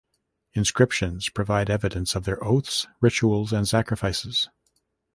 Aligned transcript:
Inscriptions 0.55 1.29
provide 1.29 1.69
evidence 1.69 2.15
of 2.15 2.23
their 2.23 2.43
oaths, 2.43 2.87
rituals 3.01 3.53
and 3.53 3.67
sacrifices. 3.67 4.49